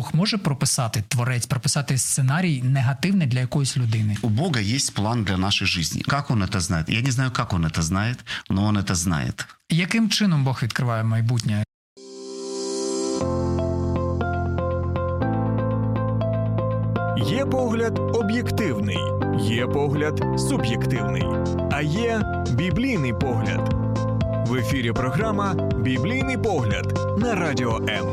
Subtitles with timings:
[0.00, 4.17] Бог може прописати творець, прописати сценарій негативний для якоїсь людини.
[4.21, 6.01] У Бога есть план для нашей жизни.
[6.01, 6.89] Как Он это знает?
[6.89, 8.19] Я не знаю, как Он это знает,
[8.49, 9.45] но Он это знает.
[9.69, 11.63] Яким чином Бог відкриває майбутнє?
[17.31, 18.99] Є погляд об'єктивний,
[19.39, 21.23] є погляд суб'єктивний,
[21.71, 22.21] а є
[22.51, 23.73] біблійний погляд.
[24.47, 25.53] В ефірі програма
[25.83, 28.05] Біблійний погляд на радіо М.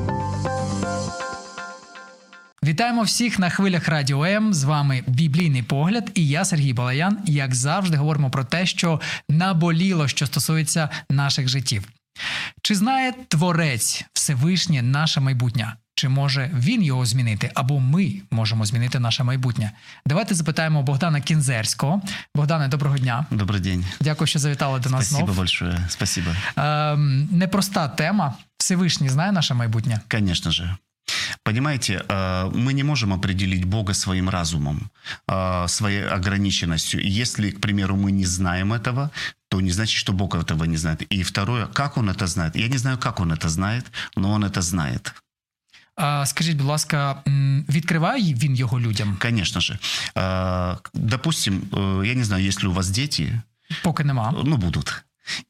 [2.78, 4.54] Вітаємо всіх на хвилях Радіо М.
[4.54, 7.18] З вами біблійний погляд, і я Сергій Балаян.
[7.24, 11.88] Як завжди, говоримо про те, що наболіло, що стосується наших життів.
[12.62, 15.74] Чи знає Творець Всевишнє наше майбутнє?
[15.94, 19.72] Чи може він його змінити, або ми можемо змінити наше майбутнє?
[20.06, 22.02] Давайте запитаємо Богдана Кінзерського.
[22.34, 23.26] Богдане, доброго дня.
[23.30, 23.86] Добрый день.
[24.00, 25.78] Дякую, що завітали до нас Спасибо большое.
[25.88, 26.30] Спасибо.
[26.56, 28.34] Ем, непроста тема.
[28.58, 30.00] Всевишній знає наше майбутнє.
[30.08, 30.76] Конечно же.
[31.47, 34.89] Понимаете, э, мы не можем определить Бога своим разумом,
[35.27, 37.01] э, своей ограниченностью.
[37.21, 39.09] Если, к примеру, мы не знаем этого,
[39.49, 41.01] то не значит, что Бог этого не знает.
[41.13, 42.55] И второе, как Он это знает?
[42.55, 45.13] Я не знаю, как Он это знает, но Он это знает.
[45.95, 49.17] А, скажіть, будь ласка, м, відкриває він його людям?
[49.21, 49.79] Конечно же.
[50.15, 53.41] Э, Допустим, э, я не знаю, есть ли у вас дети,
[53.83, 54.33] Поки нема.
[54.43, 55.03] ну, будут.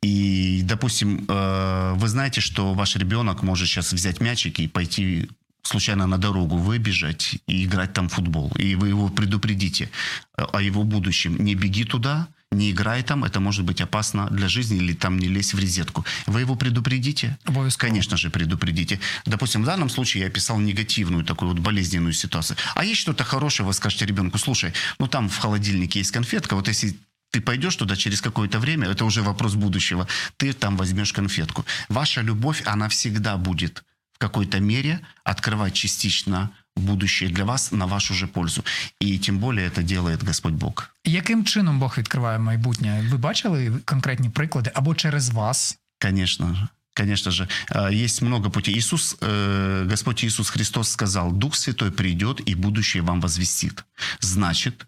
[0.06, 5.30] И, допустим, э, вы знаете, что ваш ребенок может сейчас взять мячик и пойти
[5.69, 8.53] случайно на дорогу выбежать и играть там в футбол.
[8.59, 9.91] И вы его предупредите
[10.37, 11.37] э, о его будущем.
[11.37, 15.29] Не беги туда, не играй там, это может быть опасно для жизни, или там не
[15.29, 16.05] лезь в розетку.
[16.27, 17.39] Вы его предупредите?
[17.45, 17.89] Обов'язково.
[17.89, 19.01] Конечно же, предупредите.
[19.27, 22.57] Допустим, в данном случае я описал негативную такую вот болезненную ситуацию.
[22.75, 26.69] А есть что-то хорошее, вы скажете ребенку, слушай, ну там в холодильнике есть конфетка, вот
[26.69, 26.97] если
[27.31, 30.09] ты пойдешь туда через какое-то время, это уже вопрос будущего,
[30.39, 31.67] ты там возьмешь конфетку.
[31.89, 33.85] Ваша любовь, она всегда будет
[34.18, 38.64] в какой-то мере открывать частично будущее для вас на вашу же пользу.
[39.00, 40.90] И тем более это делает Господь Бог.
[41.06, 43.08] Яким чином Бог відкриває майбутнє?
[43.12, 45.78] Ви бачили конкретні приклади або через вас?
[46.02, 46.68] Конечно же.
[46.96, 48.76] Конечно же, Э, есть много путей.
[48.76, 53.84] Иисус, э, Господь Иисус Христос сказал, Дух Святой придет и будущее вам возвестит.
[54.20, 54.86] Значит,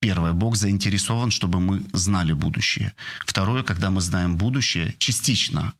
[0.00, 2.92] первое, Бог заинтересован, чтобы мы знали будущее.
[3.26, 5.72] Второе, когда мы знаем будущее частично,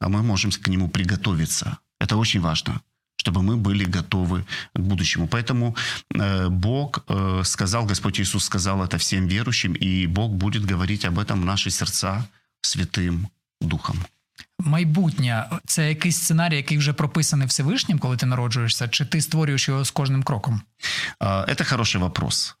[0.00, 1.78] а мы можем к нему приготовиться.
[2.00, 2.80] Это очень важно
[3.18, 4.44] чтобы мы были готовы
[4.74, 5.26] к будущему.
[5.26, 5.74] Поэтому
[6.14, 11.18] э, Бог э, сказал, Господь Иисус сказал это всем верующим, и Бог будет говорить об
[11.18, 12.28] этом в наши сердца
[12.60, 13.26] Святым
[13.60, 14.04] Духом.
[14.58, 19.84] Майбутнє це якийсь сценарій, який вже прописаний Всевишнім, коли ти народжуєшся, чи ти створюєш його
[19.84, 20.62] з кожним кроком?
[21.18, 22.56] А, Это хороший вопрос.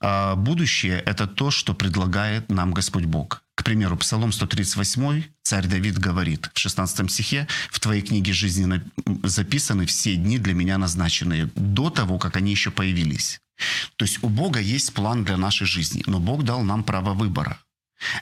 [0.00, 3.42] А, Будущее – это то, что предлагает нам Господь Бог.
[3.63, 8.81] К примеру, Псалом 138, царь Давид говорит в 16 стихе, «В твоей книге жизни
[9.23, 13.39] записаны все дни для меня назначенные, до того, как они еще появились».
[13.95, 17.57] То есть у Бога есть план для нашей жизни, но Бог дал нам право выбора.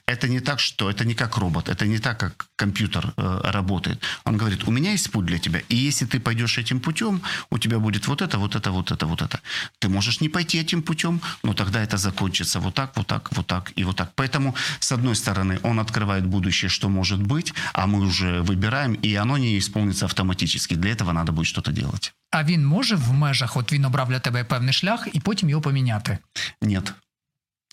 [0.07, 4.03] Это не так, что это не как робот, это не так, как компьютер э, работает.
[4.25, 7.21] Он говорит, у меня есть путь для тебя, и если ты пойдешь этим путем,
[7.51, 9.41] у тебя будет вот это, вот это, вот это, вот это.
[9.79, 13.47] Ты можешь не пойти этим путем, но тогда это закончится вот так, вот так, вот
[13.47, 14.13] так и вот так.
[14.15, 19.15] Поэтому, с одной стороны, он открывает будущее, что может быть, а мы уже выбираем, и
[19.15, 20.75] оно не исполнится автоматически.
[20.75, 22.15] Для этого надо будет что-то делать.
[22.31, 25.63] А він може в межах, от він обрав для тебе певний шлях, і потім його
[25.63, 26.19] поміняти.
[26.63, 26.95] Нет.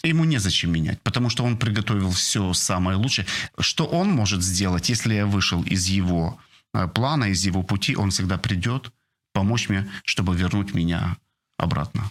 [0.06, 3.25] Ему незачем менять, потому что он приготовил все самое лучшее.
[3.59, 6.38] Что он может сделать, если я вышел из его
[6.74, 8.91] э, плана, из его пути, он всегда придет
[9.34, 11.16] помочь мне, чтобы вернуть меня
[11.58, 12.09] обратно.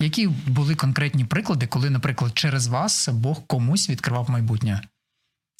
[0.00, 4.80] Які були конкретні приклади, коли, наприклад, через вас Бог комусь відкривав майбутнє?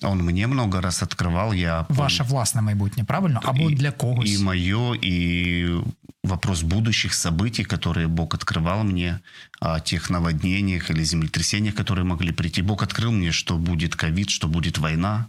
[0.04, 1.86] Он мне много раз открывал, я.
[1.90, 3.40] Ваше власне майбутнє, правильно?
[3.44, 4.30] Або И- для когось.
[4.30, 5.84] И мое, и
[6.24, 9.20] вопрос будущих событий, которые Бог открывал мне,
[9.60, 12.62] о тех наводнениях или землетрясениях, которые могли прийти.
[12.62, 15.26] Бог открыл мне, что будет ковид, что будет война.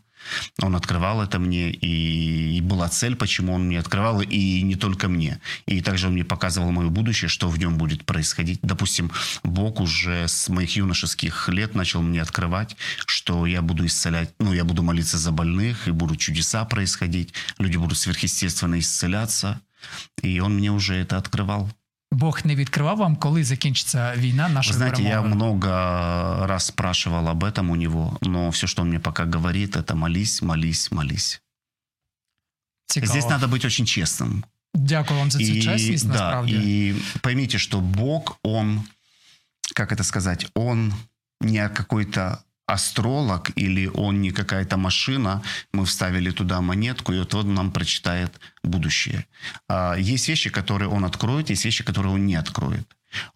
[0.62, 5.41] Он открывал это мне, и, была цель, почему он мне открывал, и не только мне.
[5.66, 8.60] И также он мне показывал мое будущее, что в нем будет происходить.
[8.62, 9.10] Допустим,
[9.42, 14.65] Бог уже с моих юношеских лет начал мне открывать, что я буду исцелять, ну, я
[14.65, 19.60] буду молиться за больных, и будут чудеса происходить, люди будут сверхъестественно исцеляться.
[20.22, 21.71] И он мне уже это открывал.
[22.11, 25.35] Бог не відкривав вам, коли закінчиться війна, Вы наша знаете, я перемога?
[25.35, 25.67] много
[26.47, 30.41] раз спрашивал об этом у него, но все, что он мне пока говорит, это молись,
[30.41, 31.41] молись, молись.
[32.87, 33.11] Цікаво.
[33.11, 34.43] Здесь надо быть очень честным.
[34.73, 36.55] Дякую вам за цю И, чесність, да, насправді.
[36.55, 38.84] и поймите, что Бог, Он,
[39.75, 40.93] как это сказать, Он
[41.41, 42.37] не какой-то
[42.69, 45.41] астролог или он не какая-то машина,
[45.73, 49.25] мы вставили туда монетку, и вот он нам прочитает будущее.
[49.67, 52.87] А, есть вещи, которые он откроет, есть вещи, которые он не откроет.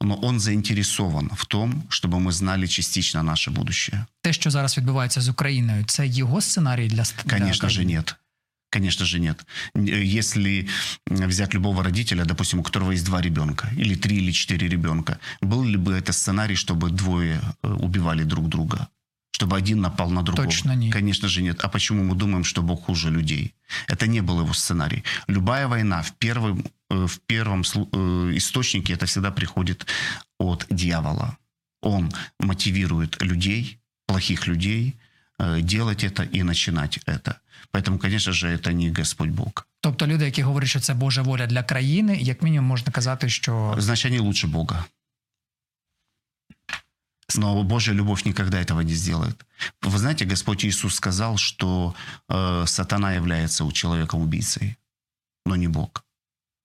[0.02, 4.06] Но он заинтересован в том, чтобы ми знали частично наше будущее.
[4.22, 8.16] Те, що зараз відбувається з Україною, це його сценарій для Конечно же нет.
[8.74, 9.46] Конечно же нет.
[9.76, 10.68] Если
[11.08, 15.64] взять любого родителя, допустим, у которого есть два ребенка, или три, или четыре ребенка, был
[15.64, 18.88] ли бы это сценарий, чтобы двое э, убивали друг друга?
[19.34, 20.48] Чтобы один напал на другого?
[20.48, 20.94] Точно нет.
[20.94, 21.62] Конечно же нет.
[21.62, 23.54] А почему мы думаем, что Бог хуже людей?
[23.88, 25.04] Это не был его сценарий.
[25.28, 29.86] Любая война в первом, э, в первом э, источнике это всегда приходит
[30.40, 31.38] от дьявола.
[31.82, 34.96] Он мотивирует людей, плохих людей,
[35.62, 37.36] делать это и начинать это.
[37.72, 39.68] Поэтому, конечно же, это не Господь Бог.
[39.82, 43.76] Тобто люди, які говорять, що це Божа воля для країни, як мінімум можна казати, що
[43.78, 44.86] Значит, они лучше Бога.
[47.36, 49.46] Но Божья любовь никогда этого не сделает.
[49.82, 51.96] Вы знаете, Господь Иисус сказал, что
[52.28, 54.78] э, сатана является у человека убийцей,
[55.46, 56.04] но не Бог.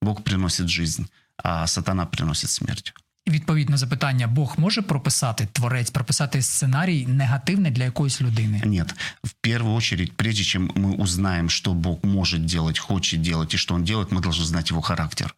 [0.01, 2.95] Бог приносит жизнь, а сатана приносит смерть.
[3.29, 8.62] відповідно запитання: Бог може прописати творець, прописати сценарій негативний для якоїсь людини?
[8.65, 8.95] Нет.
[9.25, 13.75] В первую очередь, прежде чем мы узнаем, что Бог может делать, хочет делать и что
[13.75, 15.35] Он делает, мы должны знать Его характер.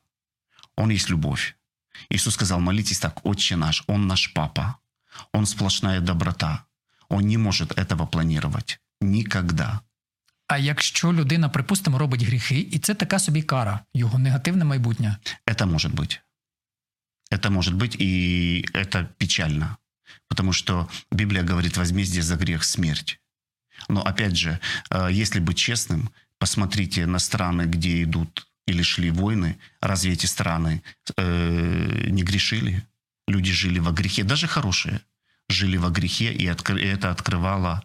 [0.76, 1.54] Он есть любовь.
[2.10, 4.74] Иисус сказал, молитесь так, Отче наш, Он наш Папа,
[5.32, 6.64] Он сплошная доброта.
[7.08, 8.80] Он не может этого планировать.
[9.00, 9.80] Никогда.
[10.48, 15.16] А якщо людина, припустимо, робить гріхи, і це така собі кара, його негативне майбутнє.
[15.46, 16.20] Это может быть.
[17.30, 19.76] Это может быть, и это печально.
[20.28, 23.20] Потому что Библия говорит, возмездие за грех – смерть.
[23.88, 24.58] Но опять же,
[24.90, 29.56] э, если быть честным, посмотрите на страны, где идут или шли войны.
[29.80, 30.82] Разве эти страны
[31.16, 32.82] э, не грешили?
[33.31, 34.99] Люди жили во грехе, даже хорошие
[35.51, 36.45] жили во грехе, и
[36.93, 37.81] это открывало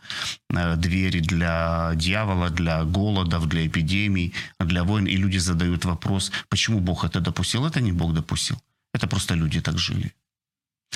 [0.51, 5.07] э, двери для дьявола, для голодов, для эпидемий, для войн.
[5.07, 7.67] И люди задают вопрос, почему Бог это допустил?
[7.67, 8.57] Это не Бог допустил.
[8.95, 10.13] Это просто люди так жили.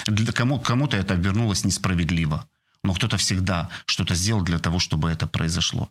[0.06, 2.46] Для кому, кому-то это обернулось несправедливо.
[2.84, 5.90] Но кто-то всегда что-то сделал для того, чтобы это произошло.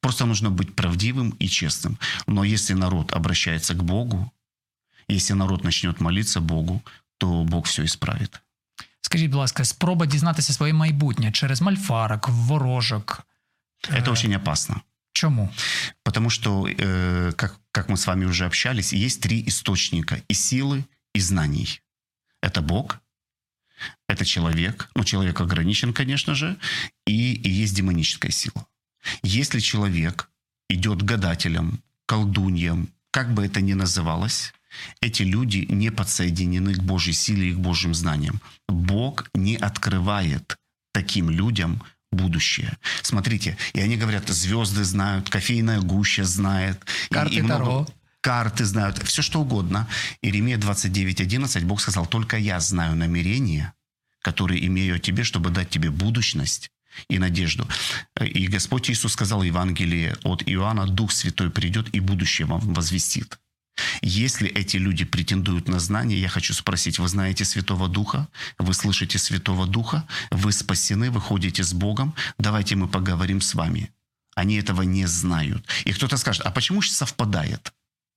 [0.00, 1.98] Просто нужно быть правдивым и честным.
[2.26, 4.32] Но если народ обращается к Богу,
[5.08, 6.82] если народ начнет молиться Богу,
[7.19, 8.41] то Бог все исправит.
[9.01, 13.23] Скажіть, будь ласка, спроба дізнатися своє майбутнє через мальфарок, ворожок.
[13.89, 14.81] Это очень опасно.
[15.13, 15.49] Чому?
[16.03, 20.83] Потому что, э, как, как мы с вами уже общались, есть три источника и силы,
[21.15, 21.81] и знаний.
[22.41, 22.99] Это Бог,
[24.09, 26.57] это человек, ну, человек ограничен, конечно же,
[27.07, 28.65] и, и есть демоническая сила.
[29.23, 30.29] Если человек
[30.69, 34.53] идет гадателем, колдуньям, как бы это ни называлось,
[35.00, 38.40] эти люди не подсоединены к Божьей силе и к Божьим знаниям.
[38.68, 40.56] Бог не открывает
[40.92, 41.82] таким людям
[42.12, 42.76] будущее.
[43.02, 46.80] Смотрите, и они говорят, звезды знают, кофейная гуща знает.
[47.10, 47.86] Карты и, и много, Таро
[48.20, 49.88] карты знают, все что угодно.
[50.22, 53.72] Иеремия 29.11, Бог сказал, только я знаю намерения,
[54.22, 56.70] которые имею о тебе, чтобы дать тебе будущность
[57.08, 57.66] и надежду.
[58.20, 63.38] И Господь Иисус сказал в Евангелии от Иоанна, Дух Святой придет и будущее вам возвестит.
[64.02, 68.28] Если эти люди претендуют на знание, я хочу спросить, вы знаете Святого Духа,
[68.58, 73.90] вы слышите Святого Духа, вы спасены, вы ходите с Богом, давайте мы поговорим с вами.
[74.34, 75.64] Они этого не знают.
[75.84, 77.72] И кто-то скажет, а почему же совпадает?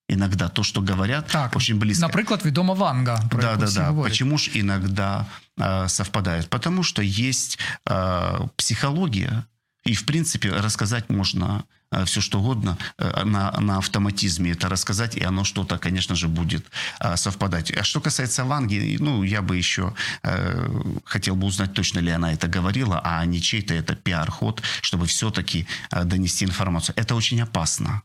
[0.10, 2.08] иногда то, что говорят, так, очень близко.
[2.08, 3.20] Например, відома Ванга.
[3.30, 3.88] Про да, да, да.
[3.90, 4.12] Говорят.
[4.12, 6.50] Почему же иногда э, совпадает?
[6.50, 7.58] Потому что есть
[7.90, 9.46] э, психология,
[9.86, 11.66] и, в принципе, рассказать можно
[12.06, 14.52] все, что угодно э, на, на автоматизме.
[14.52, 16.66] Это рассказать, и оно что-то, конечно же, будет
[17.00, 17.72] э, совпадать.
[17.72, 20.70] А что касается Ванги, ну, я бы еще э,
[21.06, 25.68] хотел бы узнать, точно ли она это говорила, а не чей-то это пиар-ход, чтобы все-таки
[25.92, 26.96] э, донести информацию.
[26.98, 28.02] Это очень опасно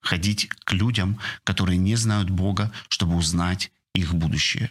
[0.00, 4.70] ходить к людям, которые не знают Бога, чтобы узнать их будущее.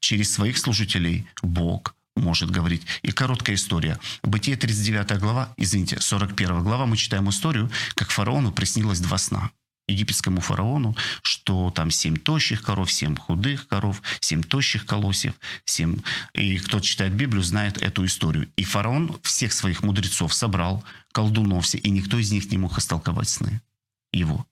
[0.00, 2.82] Через своих служителей Бог может говорить.
[3.02, 3.98] И короткая история.
[4.22, 9.50] Бытие 39 глава, извините, 41 глава, мы читаем историю, как фараону приснилось два сна.
[9.88, 15.34] Египетскому фараону, что там семь тощих коров, семь худых коров, семь тощих колосьев,
[15.64, 15.96] семь...
[16.34, 18.48] И кто читает Библию, знает эту историю.
[18.56, 23.28] И фараон всех своих мудрецов собрал, колдунов все, и никто из них не мог истолковать
[23.28, 23.60] сны
[24.12, 24.46] его.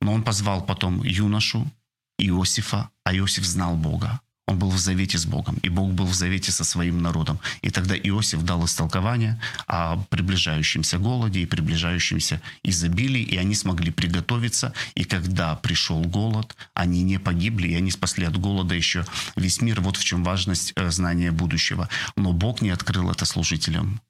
[0.00, 1.70] Но он позвал потом юношу
[2.18, 4.20] Иосифа, а Иосиф знал Бога.
[4.52, 7.40] Он был в завете с Богом, и Бог был в завете со своим народом.
[7.62, 14.74] И тогда Иосиф дал истолкование о приближающемся голоде и приближающемся изобилии, и они смогли приготовиться.
[14.94, 19.06] И когда пришел голод, они не погибли, и они спасли от голода еще
[19.36, 19.80] весь мир.
[19.80, 21.88] Вот в чем важность э, знания будущего.
[22.16, 24.02] Но Бог не открыл это служителям,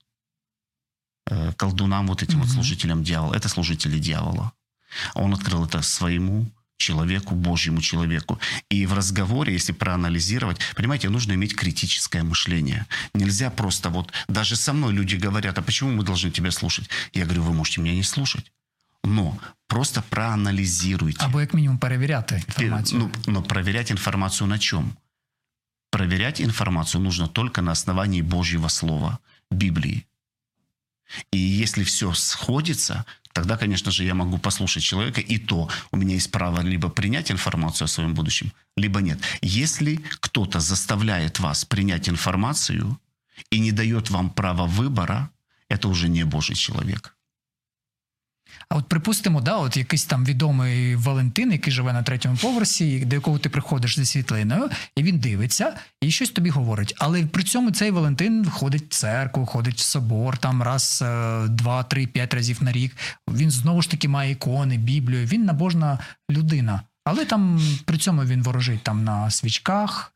[1.30, 2.42] э, колдунам, вот этим mm-hmm.
[2.42, 3.36] вот служителям дьявола.
[3.36, 4.52] Это служители дьявола.
[5.14, 6.50] Он открыл это своему
[6.81, 8.39] человеку, Божьему человеку.
[8.69, 12.85] И в разговоре, если проанализировать, понимаете, нужно иметь критическое мышление.
[13.13, 16.89] Нельзя просто вот, даже со мной люди говорят, а почему мы должны тебя слушать?
[17.13, 18.51] Я говорю, вы можете меня не слушать.
[19.03, 21.25] Но просто проанализируйте.
[21.25, 22.99] Або як мінімум перевіряти інформацію.
[22.99, 24.93] Ну, но проверять информацию на чем?
[25.89, 29.17] Проверять информацию нужно только на основании Божьего Слова,
[29.51, 30.03] Библии.
[31.31, 36.14] И если все сходится, тогда, конечно же, я могу послушать человека, и то у меня
[36.14, 39.18] есть право либо принять информацию о своем будущем, либо нет.
[39.42, 42.98] Если кто-то заставляет вас принять информацию
[43.50, 45.30] и не дает вам права выбора,
[45.68, 47.14] это уже не Божий человек.
[48.68, 53.14] А от припустимо, да, от якийсь там відомий Валентин, який живе на третьому поверсі, до
[53.14, 56.94] якого ти приходиш зі світлиною, і він дивиться і щось тобі говорить.
[56.98, 61.82] Але при цьому цей Валентин ходить в церкву, ходить в собор там раз, е, два,
[61.82, 62.96] три, п'ять разів на рік.
[63.28, 65.26] Він знову ж таки має ікони, Біблію.
[65.26, 65.98] Він набожна
[66.30, 66.82] людина.
[67.04, 70.12] Але там при цьому він ворожить там на свічках.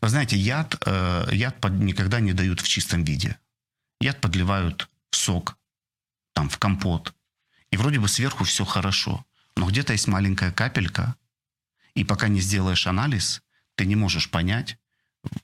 [0.00, 3.36] Вы знаете, яд, э, яд под, никогда не дают в чистом виде.
[4.00, 5.56] Яд подливают в сок,
[6.34, 7.12] там, в компот,
[7.70, 9.24] и вроде бы сверху все хорошо,
[9.56, 11.16] но где-то есть маленькая капелька,
[11.94, 13.42] и пока не сделаешь анализ,
[13.74, 14.78] ты не можешь понять,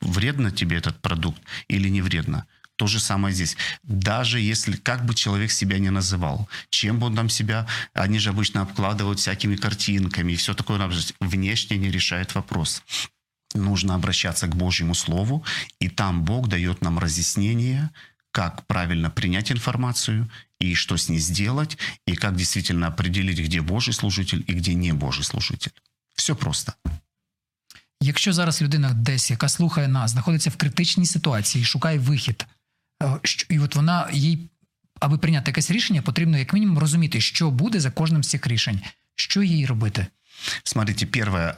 [0.00, 2.46] вредно тебе этот продукт или не вредно.
[2.76, 3.56] То же самое здесь.
[3.82, 8.30] Даже если, как бы человек себя не называл, чем бы он там себя, они же
[8.30, 12.82] обычно обкладывают всякими картинками и все такое, внешне не решает вопрос.
[13.54, 15.44] Нужно обращаться к Божьему Слову,
[15.78, 17.90] и там Бог дает нам разъяснение,
[18.31, 20.29] как правильно принять информацию
[20.59, 24.93] и что с ней сделать, и как действительно определить, где Божий служитель и где не
[24.93, 25.71] Божий служитель.
[26.15, 26.73] Все просто.
[28.01, 32.45] Якщо зараз людина десь, яка слухає нас, знаходиться в критичній ситуації, шукає вихід,
[33.49, 34.49] і от вона їй,
[34.99, 38.81] аби прийняти якесь рішення, потрібно як мінімум розуміти, що буде за кожним з цих рішень,
[39.15, 40.07] що їй робити.
[40.63, 41.55] Смотрите, первое,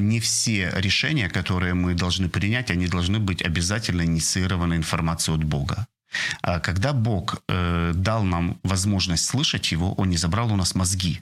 [0.00, 5.86] не все решения, которые мы должны принять, они должны быть обязательно инициированы информацией от Бога.
[6.41, 11.21] А когда Бог э, дал нам возможность слышать Его, Он не забрал у нас мозги.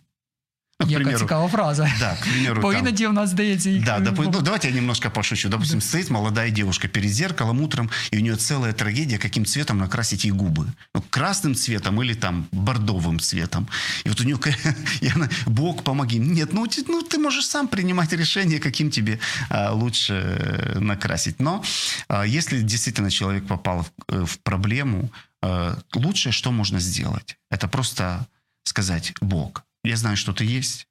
[0.83, 1.93] Ну, Яка примеру, цікава фраза.
[1.99, 3.85] Да, к примеру, По іноді в нас здається їх.
[3.85, 5.49] Да, доп, ну, давайте я немножко пошучу.
[5.49, 5.85] Допустим, да.
[5.85, 10.33] стоит молодая девушка перед зеркалом утром, и у нее целая трагедия, каким цветом накрасить ей
[10.33, 10.67] губы.
[10.95, 13.67] Ну, красным цветом или там бордовым цветом.
[14.05, 14.38] И вот у нее,
[15.00, 16.19] и она, Бог, помоги.
[16.19, 19.19] Нет, ну, ну ты можешь сам принимать решение, каким тебе
[19.50, 21.41] а, лучше э, накрасить.
[21.41, 21.62] Но
[22.09, 25.11] а, если действительно человек попал в, э, в проблему,
[25.43, 28.27] а, лучшее, что можно сделать, это просто
[28.65, 30.88] сказать, Бог, я знаю, что ты есть.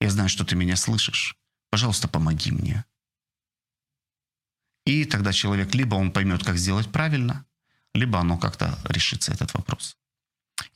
[0.00, 1.36] Я знаю, что ты меня слышишь.
[1.70, 2.84] Пожалуйста, помоги мне.
[4.86, 7.44] И тогда человек либо он поймет, как сделать правильно,
[7.94, 9.96] либо оно как-то решится, этот вопрос.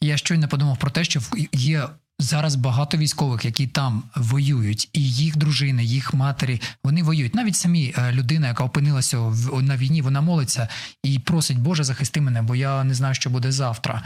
[0.00, 1.20] Я щойно подумав про те, що
[1.52, 1.88] є
[2.18, 7.34] зараз багато військових, які там воюють, і їх дружини, їх матері, вони воюють.
[7.34, 9.16] Навіть самі е, людина, яка опинилася
[9.62, 10.68] на війні, вона молиться
[11.02, 14.02] і просить, Боже, захисти мене, бо я не знаю, що буде завтра.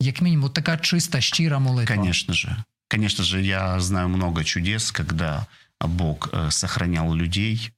[0.00, 1.96] Як мінімум, така чиста, щира молитва.
[1.96, 2.56] Конечно же.
[2.91, 5.47] Конечно же, я знаю много чудес, когда
[5.79, 7.71] Бог э, сохранял людей,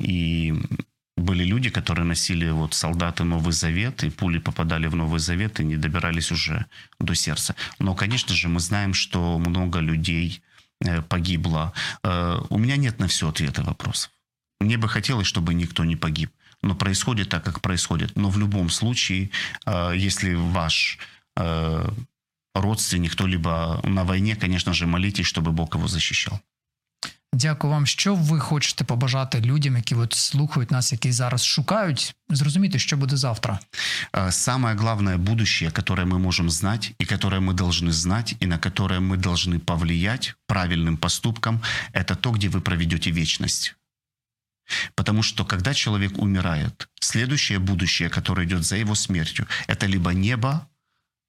[0.00, 0.52] и
[1.16, 5.64] были люди, которые носили вот солдаты Новый Завет, и пули попадали в Новый Завет и
[5.64, 6.66] не добирались уже
[6.98, 7.54] до сердца.
[7.78, 10.42] Но, конечно же, мы знаем, что много людей
[10.84, 11.72] э, погибло.
[12.02, 14.10] Э, у меня нет на все ответа вопросов.
[14.60, 16.32] Мне бы хотелось, чтобы никто не погиб.
[16.62, 18.16] Но происходит так, как происходит.
[18.16, 19.30] Но в любом случае,
[19.94, 20.98] если ваш
[22.57, 26.39] родственник, кто-либо на войне, конечно же, молитесь, чтобы Бог его защищал.
[27.33, 27.87] Дякую вам.
[27.87, 33.17] Що ви хочете побажати людям, які от слухають нас, які зараз шукають, зрозуміти, що буде
[33.17, 33.59] завтра?
[34.29, 38.99] Самое главное будущее, которое мы можем знать, и которое мы должны знать, и на которое
[38.99, 41.61] мы должны повлиять правильным поступком,
[41.93, 43.75] это то, где вы проведете вечность.
[44.95, 50.67] Потому что когда человек умирает, следующее будущее, которое идет за его смертью, это либо небо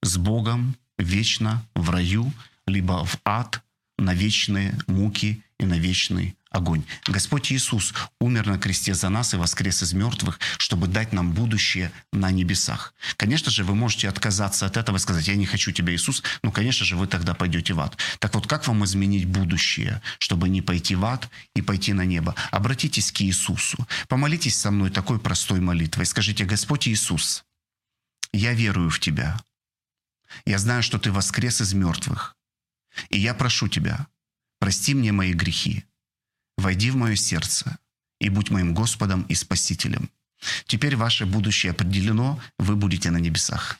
[0.02, 2.31] с Богом, вечно в раю,
[2.67, 3.63] либо в ад
[3.97, 6.83] на вечные муки и на вечный огонь.
[7.05, 11.91] Господь Иисус умер на кресте за нас и воскрес из мертвых, чтобы дать нам будущее
[12.11, 12.93] на небесах.
[13.17, 16.23] Конечно же, вы можете отказаться от этого и сказать, я не хочу тебя, Иисус.
[16.41, 17.97] Ну, конечно же, вы тогда пойдете в ад.
[18.19, 22.35] Так вот, как вам изменить будущее, чтобы не пойти в ад и пойти на небо?
[22.51, 23.87] Обратитесь к Иисусу.
[24.07, 26.05] Помолитесь со мной такой простой молитвой.
[26.05, 27.43] Скажите, Господь Иисус,
[28.33, 29.39] я верую в Тебя.
[30.45, 32.35] Я знаю, что Ты воскрес из мертвых.
[33.09, 34.07] И я прошу Тебя,
[34.59, 35.85] прости мне мои грехи
[36.59, 37.77] войди в мое сердце
[38.19, 40.09] и будь моим Господом и Спасителем.
[40.65, 43.79] Теперь ваше будущее определено, вы будете на небесах.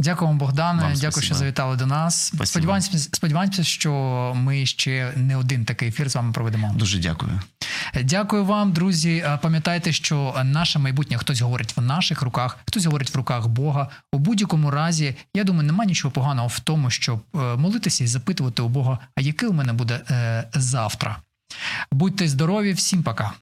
[0.00, 0.82] Дякуємо, Богдане.
[0.82, 1.24] Вам Дякую, спасибо.
[1.24, 2.32] що завітали до нас.
[2.44, 3.92] Сподіваємося, сподіваємося, що
[4.36, 6.74] ми ще не один такий ефір з вами проведемо.
[6.76, 7.40] Дуже дякую.
[8.04, 9.24] Дякую вам, друзі.
[9.42, 13.88] Пам'ятайте, що наше майбутнє хтось говорить в наших руках, хтось говорить в руках Бога.
[14.12, 18.62] У будь-якому разі, я думаю, немає нічого поганого в тому, щоб е, молитися і запитувати
[18.62, 21.16] у Бога, а яке у мене буде е, завтра.
[21.92, 23.32] Будьте здорові, всім пока.